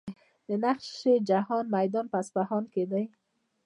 [0.47, 0.91] د نقش
[1.29, 3.03] جهان میدان په اصفهان کې دی.